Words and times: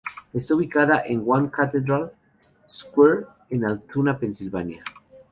Está 0.33 0.55
ubicada 0.55 1.03
One 1.27 1.51
Cathedral 1.51 2.11
Square 2.67 3.27
en 3.51 3.65
Altoona, 3.65 4.17
Pensilvania. 4.17 4.83